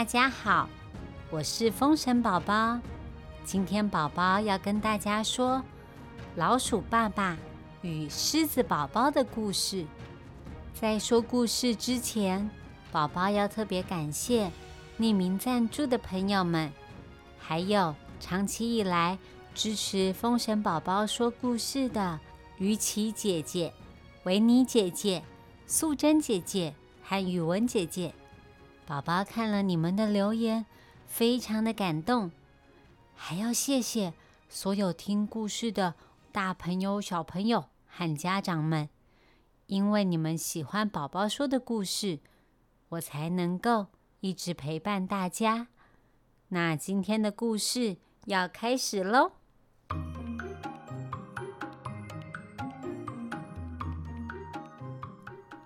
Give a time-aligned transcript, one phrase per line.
[0.00, 0.66] 大家好，
[1.28, 2.80] 我是风神宝宝。
[3.44, 5.62] 今天宝宝要跟大家说
[6.36, 7.36] 老鼠爸爸
[7.82, 9.84] 与狮子宝宝的故事。
[10.72, 12.50] 在说故事之前，
[12.90, 14.50] 宝宝要特别感谢
[14.98, 16.72] 匿名赞助的朋友们，
[17.38, 19.18] 还有长期以来
[19.54, 22.18] 支持风神宝宝说故事的
[22.56, 23.70] 于琪姐姐、
[24.22, 25.22] 维尼姐姐、
[25.66, 28.14] 素贞姐姐和宇文姐姐。
[28.90, 30.66] 宝宝看了你们的留言，
[31.06, 32.32] 非常的感动，
[33.14, 34.12] 还要谢谢
[34.48, 35.94] 所有听故事的
[36.32, 38.88] 大朋友、小朋友和家长们，
[39.66, 42.18] 因为你们喜欢宝宝说的故事，
[42.88, 43.86] 我才能够
[44.18, 45.68] 一直陪伴大家。
[46.48, 49.30] 那今天的故事要开始喽！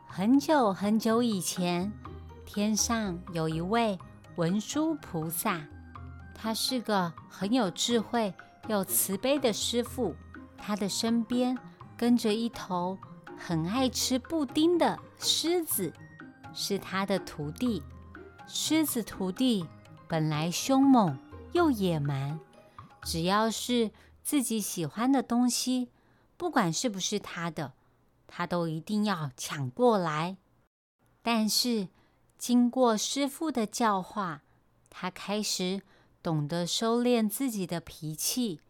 [0.07, 2.04] 很久很久以前。
[2.45, 3.98] 天上有一位
[4.37, 5.67] 文殊菩萨，
[6.34, 8.33] 他是个很有智慧
[8.69, 10.14] 又慈悲的师傅。
[10.56, 11.59] 他的身边
[11.97, 12.98] 跟着一头
[13.36, 15.92] 很爱吃布丁的狮子，
[16.55, 17.83] 是他的徒弟。
[18.47, 19.67] 狮子徒弟
[20.08, 21.19] 本来凶猛
[21.53, 22.39] 又野蛮，
[23.03, 23.91] 只要是
[24.23, 25.91] 自己喜欢的东西，
[26.36, 27.73] 不管是不是他的，
[28.27, 30.36] 他都一定要抢过来。
[31.23, 31.89] 但是，
[32.47, 34.42] 经过师傅的教化，
[34.91, 35.81] 他开始
[36.23, 38.61] 懂得收敛自己的脾气，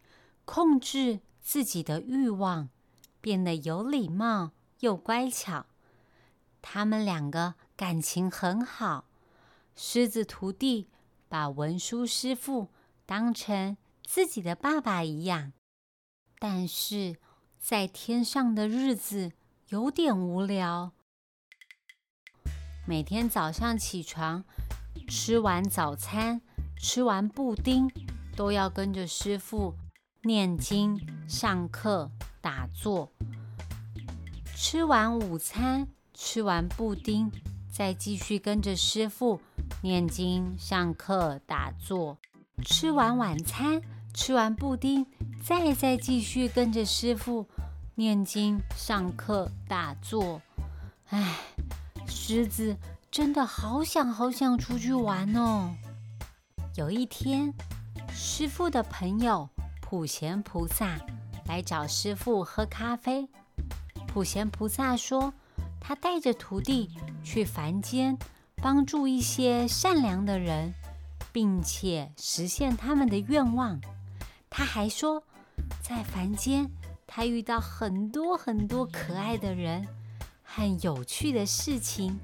[0.45, 2.69] 控制自己的欲望，
[3.19, 5.65] 变得有礼貌又乖巧。
[6.61, 9.09] 他们两个感情很好，
[9.75, 10.87] 狮子徒弟
[11.27, 12.69] 把文殊师傅
[13.05, 15.51] 当成自己的爸爸一样。
[16.39, 17.17] 但是
[17.59, 19.33] 在天上的日子
[19.67, 20.93] 有点无聊。
[22.87, 24.43] 每天早上起床，
[25.07, 26.39] 吃完早餐，
[26.77, 27.91] 吃完布丁，
[28.35, 29.73] 都要跟着师傅
[30.21, 30.95] 念经、
[31.27, 33.11] 上课、打坐。
[34.55, 37.31] 吃完午餐，吃完布丁，
[37.71, 39.41] 再继续跟着师傅
[39.81, 42.19] 念经、上课、打坐。
[42.63, 43.81] 吃完晚餐，
[44.13, 45.03] 吃完布丁，
[45.43, 47.47] 再再继续跟着师傅
[47.95, 50.39] 念经、上课、打坐。
[51.09, 51.35] 唉。
[52.17, 52.75] 狮子
[53.11, 55.75] 真的好想好想出去玩哦！
[56.75, 57.53] 有一天，
[58.09, 59.47] 师傅的朋友
[59.81, 60.97] 普贤菩萨
[61.45, 63.27] 来找师傅喝咖啡。
[64.07, 65.33] 普贤菩萨说，
[65.79, 66.89] 他带着徒弟
[67.21, 68.17] 去凡间
[68.55, 70.73] 帮助一些善良的人，
[71.33, 73.79] 并且实现他们的愿望。
[74.49, 75.21] 他还说，
[75.81, 76.71] 在凡间
[77.05, 79.85] 他遇到很多很多可爱的人。
[80.55, 82.17] 和有趣的事情。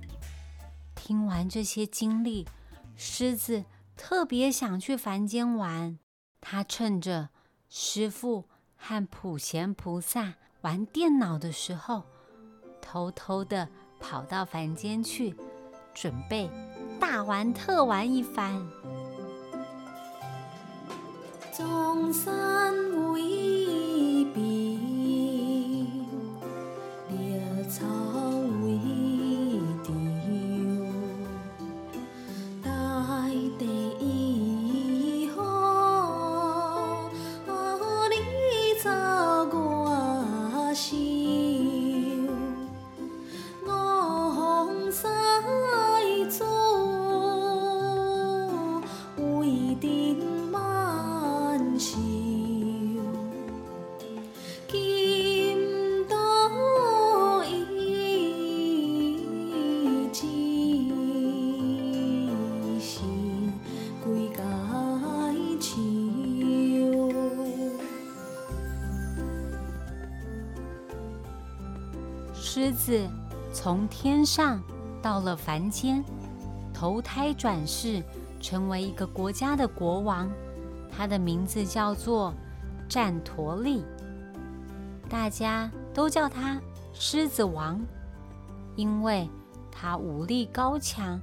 [0.95, 2.47] 听完这些经历，
[2.95, 3.65] 狮子
[3.97, 5.99] 特别想去凡间玩。
[6.39, 7.27] 他趁着
[7.67, 8.45] 师傅
[8.77, 12.03] 和普贤菩萨玩电脑的时候，
[12.81, 13.67] 偷偷的
[13.99, 15.35] 跑到凡间去，
[15.93, 16.49] 准备
[17.01, 18.65] 大玩特玩一番。
[21.53, 23.50] 中山为
[72.63, 73.09] 狮子
[73.51, 74.61] 从天上
[75.01, 76.05] 到了凡间，
[76.71, 78.03] 投胎转世，
[78.39, 80.29] 成为一个国家的国王。
[80.91, 82.31] 他的名字叫做
[82.87, 83.83] 战陀利，
[85.09, 86.61] 大家都叫他
[86.93, 87.81] 狮子王，
[88.75, 89.27] 因为
[89.71, 91.19] 他武力高强，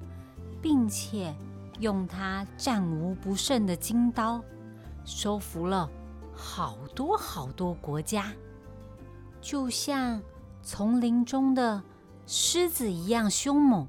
[0.61, 1.32] 并且
[1.79, 4.43] 用他战无不胜的金刀，
[5.05, 5.88] 收服了
[6.35, 8.32] 好多好多国家，
[9.40, 10.20] 就像。
[10.69, 11.82] 丛林中的
[12.26, 13.88] 狮子一样凶猛，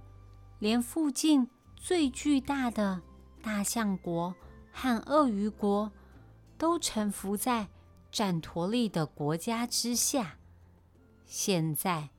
[0.60, 3.02] 连附近最巨大的
[3.44, 4.34] 大象国
[4.72, 5.92] 和鳄鱼国
[6.58, 7.68] 都臣服在
[8.10, 10.38] 战陀利的国家之下。
[11.26, 12.12] 现在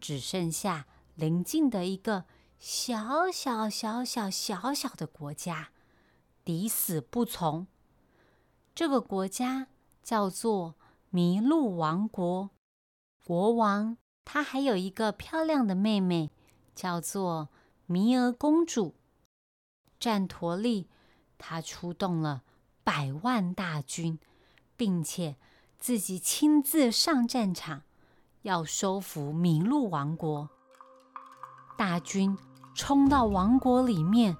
[0.00, 2.24] 只剩下邻近的一个
[2.58, 5.68] 小小小小小小的国家，
[6.44, 7.68] 抵死不从。
[8.74, 9.68] 这个国家
[10.02, 10.74] 叫做
[11.12, 12.50] 麋鹿王国。
[13.24, 13.96] 国王
[14.30, 16.30] 他还有一个漂亮的妹妹，
[16.74, 17.48] 叫做
[17.86, 18.94] 弥儿公主。
[19.98, 20.86] 战陀利
[21.38, 22.42] 他出动了
[22.84, 24.18] 百万大军，
[24.76, 25.36] 并且
[25.78, 27.84] 自己亲自上战场，
[28.42, 30.50] 要收服麋鹿王国。
[31.78, 32.36] 大军
[32.74, 34.36] 冲到王国里面，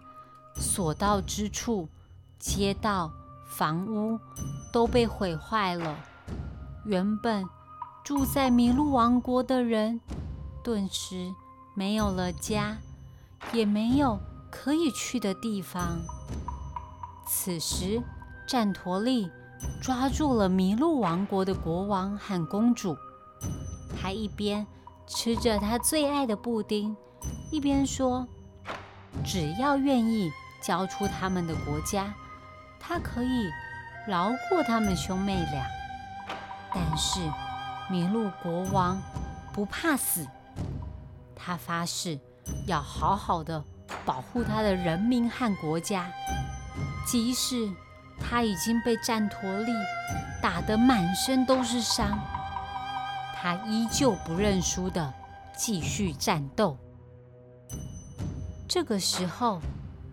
[0.55, 1.89] 所到之处，
[2.39, 3.11] 街道。
[3.49, 4.21] 房屋
[4.71, 5.99] 都被毁坏了，
[6.85, 7.49] 原本
[8.09, 10.01] 住在麋鹿王国的人，
[10.65, 11.31] 顿时
[11.75, 12.79] 没有了家，
[13.53, 14.19] 也没有
[14.51, 15.99] 可以去的地方。
[17.27, 18.03] 此时，
[18.47, 19.31] 战陀利
[19.83, 22.97] 抓住了麋鹿王国的国王和公主，
[24.01, 24.67] 他一边
[25.07, 26.97] 吃着他最爱的布丁，
[27.53, 28.27] 一边说
[29.23, 30.33] ：“只要愿意
[30.63, 32.15] 交出他们的国家。”
[32.81, 33.51] 他可以
[34.07, 35.67] 饶过他们兄妹俩，
[36.73, 37.21] 但是
[37.91, 39.01] 麋鹿国王
[39.53, 40.27] 不怕死，
[41.35, 42.19] 他发誓
[42.67, 43.65] 要好好的
[44.05, 46.11] 保护他的人民和国家，
[47.07, 47.73] 即使
[48.21, 49.73] 他已经被战陀利
[50.43, 52.19] 打得满身都是伤，
[53.35, 55.13] 他依旧不认输的
[55.57, 56.77] 继续战斗。
[58.69, 59.61] 这个时候，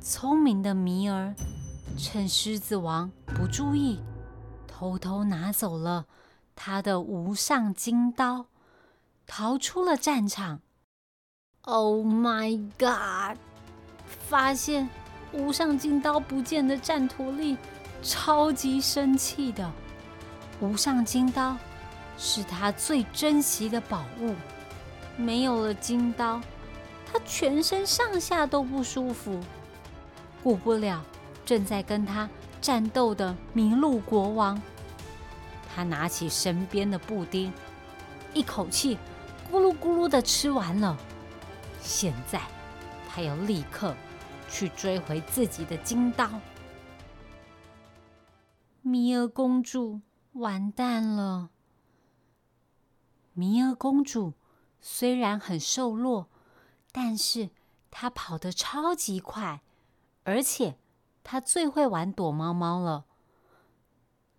[0.01, 1.35] 聪明的弥儿。
[1.97, 4.01] 趁狮子王不注意，
[4.67, 6.05] 偷偷拿走了
[6.55, 8.45] 他的无上金刀，
[9.27, 10.61] 逃出了战场。
[11.61, 13.37] Oh my god！
[14.27, 14.89] 发现
[15.33, 17.57] 无上金刀不见的战陀利
[18.01, 19.71] 超级生气的。
[20.61, 21.57] 无上金刀
[22.17, 24.33] 是他最珍惜的宝物，
[25.17, 26.39] 没有了金刀，
[27.11, 29.39] 他全身上下都不舒服，
[30.41, 31.03] 顾不了。
[31.45, 32.27] 正在跟他
[32.59, 34.59] 战斗的麋鹿国王，
[35.75, 37.51] 他拿起身边的布丁，
[38.33, 38.97] 一口气
[39.51, 40.97] 咕噜咕噜的吃完了。
[41.81, 42.41] 现在
[43.09, 43.93] 他要立刻
[44.49, 46.29] 去追回自己的金刀。
[48.81, 49.99] 米儿公主
[50.31, 51.49] 完蛋了。
[53.33, 54.33] 米儿公主
[54.79, 56.29] 虽然很瘦弱，
[56.93, 57.49] 但是
[57.91, 59.61] 她跑得超级快，
[60.23, 60.77] 而且。
[61.27, 63.05] 她最会玩躲猫猫了。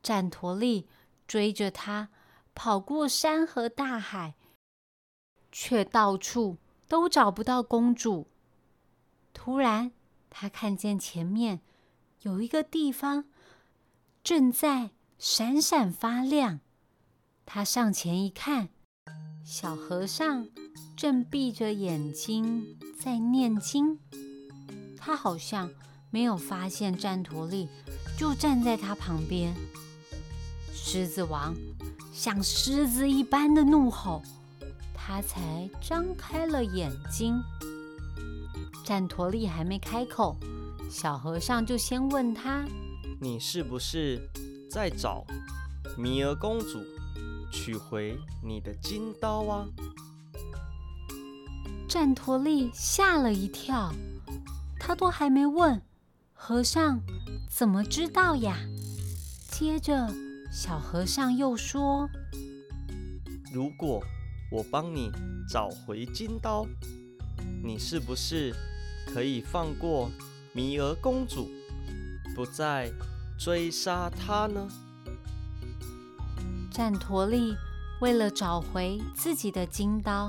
[0.00, 0.89] 战陀利
[1.26, 2.08] 追着他
[2.55, 4.34] 跑过山和大海，
[5.50, 6.58] 却到处
[6.88, 8.26] 都找不到公主。
[9.32, 9.93] 突然，
[10.31, 11.61] 他看见前面
[12.23, 13.25] 有一个地方
[14.23, 16.61] 正在闪闪发亮。
[17.44, 18.69] 他上前一看，
[19.44, 20.49] 小和尚
[20.96, 23.99] 正闭着眼睛在念经。
[24.96, 25.70] 他好像……
[26.08, 27.69] 没有发现战陀利
[28.17, 29.55] 就站在他旁边。
[30.96, 31.54] 狮子王
[32.10, 34.22] 像狮子一般的怒吼，
[34.94, 37.38] 他才张开了眼睛。
[38.82, 40.38] 战陀利还没开口，
[40.90, 42.65] 小和尚就先问他
[43.20, 44.26] ：“你是不是
[44.70, 45.22] 在找
[45.98, 46.82] 弥儿公主
[47.53, 49.69] 取回你的金刀啊？”
[51.86, 53.93] 战陀利吓了一跳，
[54.81, 55.82] 他都还没问。
[56.32, 57.03] 和尚
[57.50, 58.56] 怎么知道呀？
[59.50, 60.10] 接着，
[60.56, 62.08] 小和尚又说
[63.53, 64.03] ：“如果
[64.51, 65.13] 我帮你
[65.46, 66.67] 找回金刀，
[67.63, 68.55] 你是不是
[69.06, 70.10] 可以放过
[70.55, 71.51] 弥儿公主，
[72.34, 72.91] 不再
[73.39, 74.67] 追杀她呢？”
[76.72, 77.55] 战陀利
[78.01, 80.27] 为了找回自己的金刀，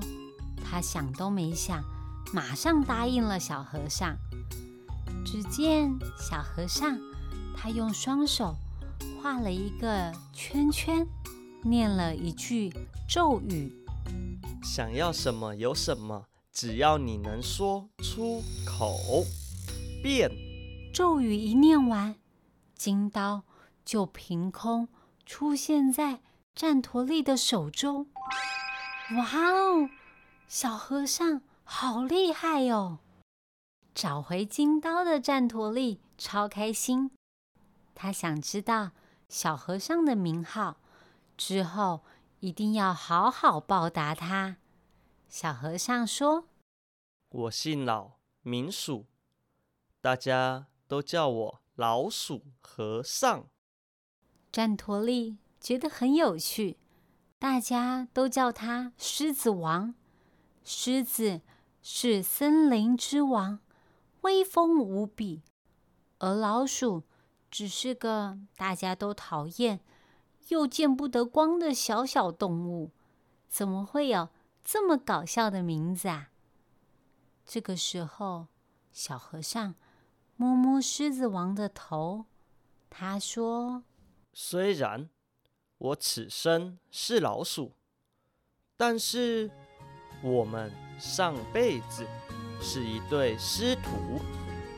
[0.62, 1.82] 他想都没想，
[2.34, 4.18] 马上答应了小和尚。
[5.26, 7.00] 只见小和尚，
[7.56, 8.58] 他用双手
[9.22, 11.08] 画了一个圈圈，
[11.64, 12.72] 念了一句
[13.10, 13.74] 咒语
[14.64, 19.26] ：“想要什么有什么，只要你能说出口。”
[20.04, 20.32] 变。
[20.94, 22.16] 咒语一念完，
[22.76, 23.44] 金刀
[23.84, 24.88] 就凭空
[25.26, 26.22] 出现在
[26.56, 28.08] 战陀利的手中。
[29.16, 29.90] 哇哦，
[30.48, 33.00] 小和尚好厉害哟！
[33.94, 37.12] 找回金刀的战陀利超开心，
[37.96, 38.92] 他想知道
[39.30, 40.78] 小和尚的名号，
[41.36, 42.04] 之后
[42.40, 44.58] 一定要好好报答他。
[45.28, 46.48] 小和尚说
[47.30, 49.06] ：“我姓老，名鼠，
[50.02, 53.48] 大家都叫我老鼠和尚。”
[54.52, 56.78] 战陀利觉得很有趣，
[57.38, 59.96] 大家都叫他狮子王。
[60.64, 61.42] 狮子。
[61.90, 63.60] 是森林之王，
[64.22, 65.42] 威风无比，
[66.18, 67.06] 而老鼠
[67.50, 69.80] 只是个大家都讨厌
[70.50, 72.92] 又见不得光的小小动物，
[73.48, 74.30] 怎么会有
[74.64, 76.32] 这么搞笑的名字啊？
[77.46, 78.48] 这个时候，
[78.92, 79.76] 小和尚
[80.36, 82.26] 摸摸狮子王的头，
[82.90, 83.84] 他说
[84.34, 85.10] ：“虽然
[85.78, 87.74] 我此生是老鼠，
[88.76, 89.50] 但是
[90.22, 92.06] 我们上辈子
[92.60, 94.20] 是一对师徒，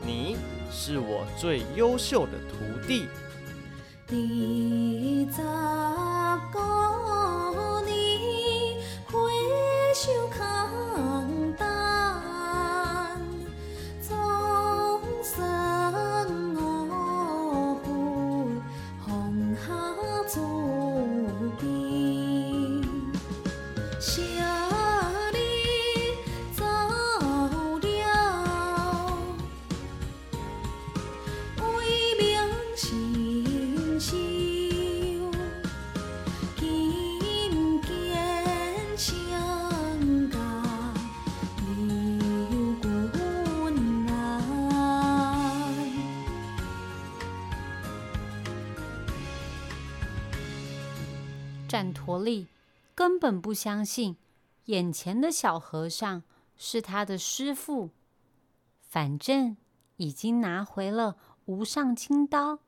[0.04, 0.36] 你
[0.70, 3.06] 是我最优秀的徒弟。”
[52.10, 52.48] 陀利
[52.92, 54.16] 根本不相信
[54.64, 56.24] 眼前的小和尚
[56.56, 57.90] 是他的师傅，
[58.80, 59.56] 反正
[59.96, 62.58] 已经拿回了无上金刀，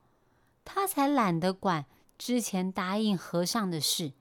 [0.63, 1.85] 他才懒得管
[2.17, 4.13] 之前答应和尚的事，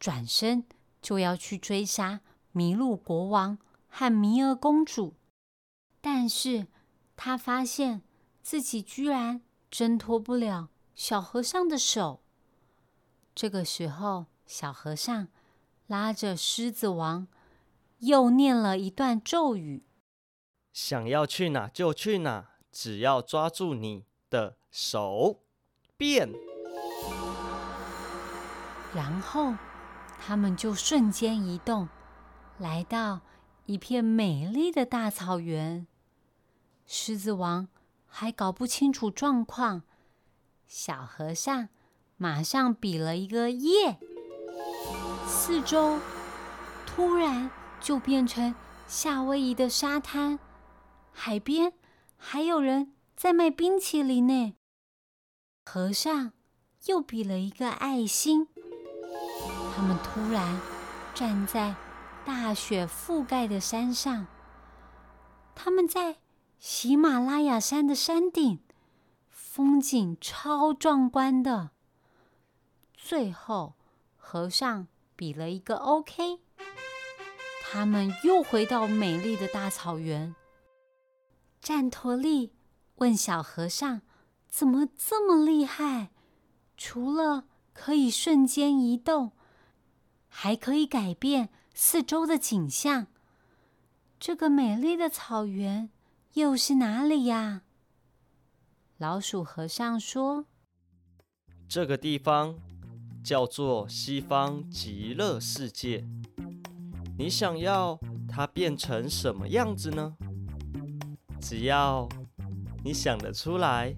[0.00, 0.64] 转身
[1.02, 2.20] 就要去追杀
[2.54, 3.58] 麋鹿国王
[3.88, 5.12] 和弥儿公主。
[6.00, 6.66] 但是
[7.14, 8.00] 他发现
[8.42, 12.22] 自己居然挣脱不了小和尚的手。
[13.34, 15.28] 这个时候，小和尚
[15.86, 17.26] 拉着狮子王，
[17.98, 19.84] 又念了一段咒语
[20.72, 25.40] ：“想要去哪就去哪，只要抓住你的手，
[25.96, 26.32] 变。”
[28.94, 29.54] 然后
[30.18, 31.88] 他们就瞬间移动，
[32.58, 33.20] 来到
[33.66, 35.86] 一片美丽的大草原。
[36.86, 37.68] 狮子王
[38.06, 39.82] 还搞不清楚状况，
[40.66, 41.68] 小和尚。
[42.18, 44.00] 马上比了一个耶，
[45.26, 45.98] 四周
[46.86, 48.54] 突然就变成
[48.86, 50.38] 夏威夷的沙滩，
[51.12, 51.72] 海边
[52.16, 54.54] 还有人在卖冰淇淋呢。
[55.64, 56.32] 和尚
[56.86, 58.48] 又比了一个爱心，
[59.74, 60.60] 他们突然
[61.14, 61.74] 站在
[62.24, 64.26] 大雪覆盖的山上，
[65.54, 66.16] 他们在
[66.58, 68.60] 喜马拉雅山的山顶，
[69.28, 71.70] 风景超壮观的。
[72.94, 73.74] 最后，
[74.16, 74.86] 和尚
[75.16, 76.40] 比了一个 OK，
[77.64, 80.34] 他们又回到美丽的大草原。
[81.60, 82.52] 战陀利
[82.96, 84.02] 问小和尚
[84.48, 86.10] ：“怎么这么厉害？
[86.76, 89.32] 除了可以瞬间移动，
[90.28, 93.06] 还可以改变四周的景象？
[94.20, 95.90] 这个美丽的草原
[96.34, 97.62] 又是哪里呀？”
[98.98, 100.44] 老鼠和尚说
[101.66, 102.60] ：“这个地方。”
[103.26, 106.06] 叫做西方极乐世界。
[107.18, 110.14] 你想要它变成什么样子呢？
[111.40, 112.08] 只要
[112.84, 113.96] 你想得出来，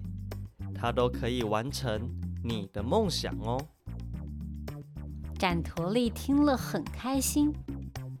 [0.73, 2.09] 它都可以完成
[2.43, 3.63] 你的梦想哦。
[5.37, 7.53] 展陀利听了很开心，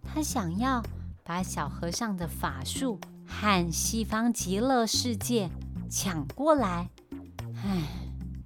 [0.03, 0.79] 他想要
[1.23, 5.49] 把小和尚的法术和西方极乐世界
[5.89, 6.87] 抢过来。
[7.63, 7.87] 唉，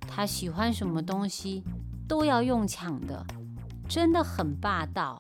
[0.07, 1.61] 他喜欢什么东西？
[2.07, 3.25] 都要用抢的，
[3.87, 5.17] 真的很霸道。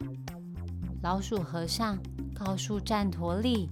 [1.01, 1.97] 老鼠和尚
[2.33, 3.69] 告诉战陀利：“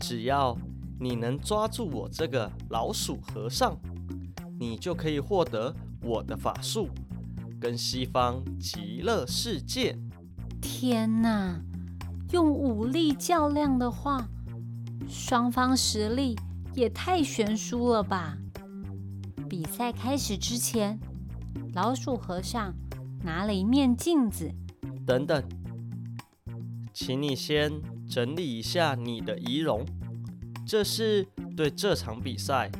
[0.00, 0.56] 只要
[0.98, 3.78] 你能抓住我这个老鼠和尚，
[4.58, 6.88] 你就可以获得我的法术，
[7.60, 9.98] 跟西方极乐世界。”
[10.60, 11.60] 天哪！
[12.32, 14.28] 用武力较量的话，
[15.08, 16.36] 双方实力
[16.74, 18.38] 也太悬殊了吧？
[19.48, 20.98] 比赛开始之前。
[21.72, 22.74] 老鼠和尚
[23.22, 24.50] 拿了一面镜子。
[25.06, 25.42] 等等，
[26.92, 27.70] 请你先
[28.08, 29.84] 整理一下你的仪容，
[30.66, 31.26] 这是
[31.56, 32.70] 对这场比赛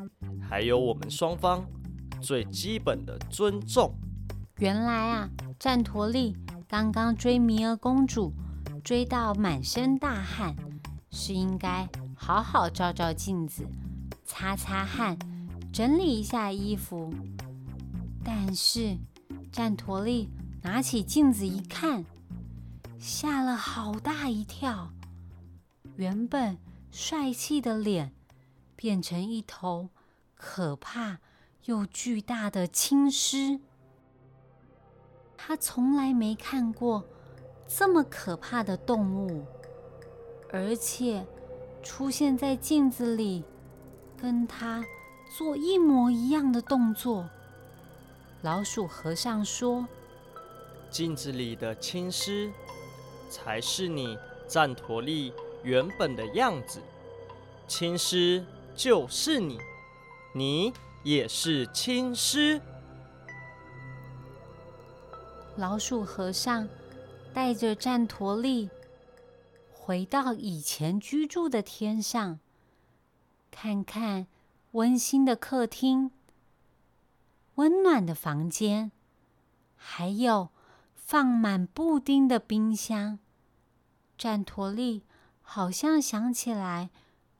[0.41, 1.65] 还有我们双方
[2.21, 3.93] 最基本的尊重。
[4.59, 6.37] 原来啊，战陀利
[6.69, 8.33] 刚刚追弥儿公主，
[8.85, 10.55] 追到满身大汗，
[11.11, 13.65] 是应该好好照照镜子，
[14.25, 15.19] 擦擦汗，
[15.73, 17.13] 整理一下衣服。
[18.33, 18.97] 但是，
[19.51, 20.29] 战陀利
[20.63, 22.05] 拿起镜子一看，
[22.97, 24.93] 吓了好大一跳。
[25.97, 26.57] 原本
[26.93, 28.13] 帅气的脸
[28.77, 29.89] 变成一头
[30.37, 31.19] 可怕
[31.65, 33.59] 又巨大的青狮。
[35.37, 37.05] 他从来没看过
[37.67, 39.45] 这么可怕的动物，
[40.53, 41.27] 而且
[41.83, 43.43] 出现在镜子里，
[44.17, 44.85] 跟他
[45.37, 47.29] 做一模一样的动作。
[48.43, 49.87] 老鼠和尚说
[50.91, 52.51] ：“镜子里的青狮，
[53.29, 54.19] 才是你
[54.49, 55.31] 战陀利
[55.63, 56.81] 原本的样子。
[57.69, 58.43] 青狮
[58.75, 59.59] 就是你，
[60.35, 62.59] 你也是青狮。”
[65.57, 66.67] 老鼠和尚
[67.35, 68.71] 带着战陀利
[69.71, 72.39] 回到以前居住的天上，
[73.51, 74.27] 看看
[74.71, 76.11] 温馨的客厅。
[77.61, 78.91] 温暖的房间，
[79.77, 80.49] 还有
[80.95, 83.19] 放满布丁的冰箱。
[84.17, 85.05] 战陀利
[85.43, 86.89] 好像想起来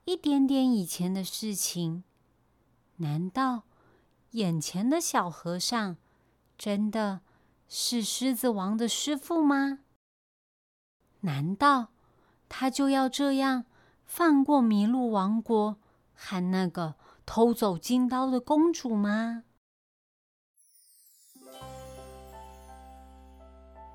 [0.05, 2.03] 一点点以前的事情。
[2.97, 3.63] 难道
[4.33, 5.97] 眼前的小和尚
[6.55, 7.21] 真的
[7.67, 9.79] 是狮子王的师傅吗？
[11.21, 11.87] 难道
[12.47, 13.65] 他就要这样
[14.05, 15.77] 放过麋鹿王国
[16.13, 16.93] 和那个
[17.25, 19.45] 偷走金刀的公主吗？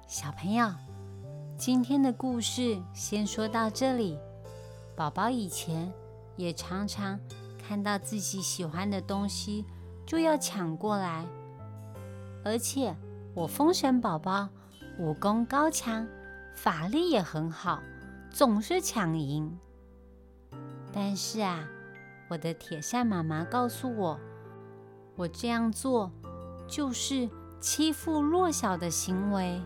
[0.06, 0.70] 小朋友，
[1.58, 4.16] 今天的故事先说到这里。
[4.94, 5.92] 宝宝以前
[6.36, 7.18] 也常常
[7.58, 9.64] 看到自己喜欢的东西
[10.06, 11.26] 就要抢过来，
[12.44, 12.94] 而且
[13.34, 14.48] 我风神宝宝
[14.96, 16.06] 武功高强，
[16.54, 17.82] 法力也很好，
[18.30, 19.58] 总是抢赢。
[20.92, 21.68] 但是啊，
[22.28, 24.20] 我的铁扇妈妈告诉我，
[25.16, 26.12] 我这样做
[26.68, 29.60] 就是欺负弱小的行为。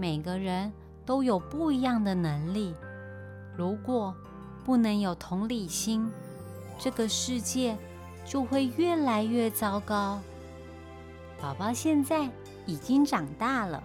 [0.00, 0.72] 每个人
[1.04, 2.74] 都有不一样的能力，
[3.54, 4.16] 如果
[4.64, 6.10] 不能有同理心，
[6.78, 7.76] 这个世界
[8.24, 10.18] 就会越来越糟糕。
[11.38, 12.30] 宝宝现在
[12.64, 13.82] 已经长大了，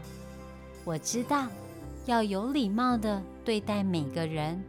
[0.85, 1.47] 我知道
[2.05, 4.63] 要有礼貌的对待每个人，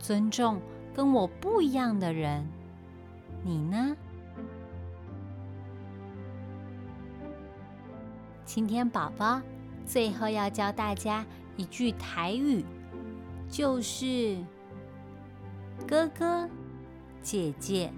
[0.00, 0.60] 尊重
[0.92, 2.44] 跟我不一样的人。
[3.44, 3.96] 你呢？
[8.44, 9.40] 今天宝宝。
[9.86, 11.24] 最后要教大家
[11.56, 12.64] 一句台语，
[13.50, 14.36] 就是
[15.86, 16.48] “哥哥
[17.22, 17.92] 姐姐”，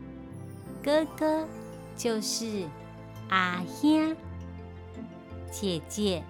[0.83, 1.47] 哥哥
[1.97, 2.67] 就是
[3.29, 4.17] 阿兄，
[5.51, 6.23] 姐姐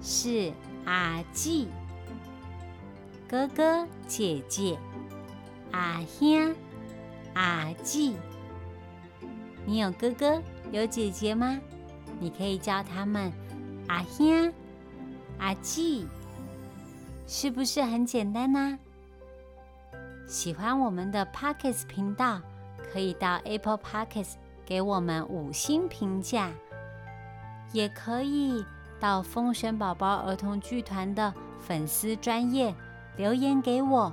[0.00, 0.52] 是
[0.84, 1.66] 阿姊。
[3.28, 4.78] 哥哥姐姐，
[5.72, 6.54] 阿兄
[7.34, 8.14] 阿姊。
[9.66, 11.60] 你有哥哥有姐姐吗？
[12.20, 13.30] 你可以叫他们。
[13.86, 14.52] 阿兄、
[15.38, 16.06] 阿季，
[17.26, 18.78] 是不是很简单呢？
[20.26, 22.40] 喜欢我们的 Pockets 频道，
[22.92, 24.34] 可以到 Apple Pockets
[24.66, 26.50] 给我们五星评价，
[27.72, 28.64] 也可以
[29.00, 32.74] 到风神宝宝儿童剧团的粉丝专业
[33.16, 34.12] 留言给我，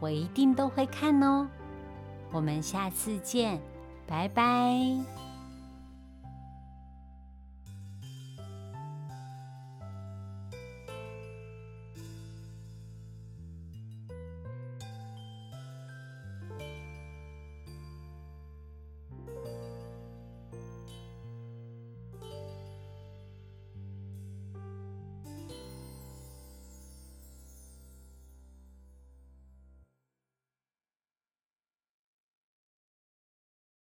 [0.00, 1.46] 我一定都会看哦。
[2.30, 3.60] 我们下次见，
[4.06, 5.21] 拜拜。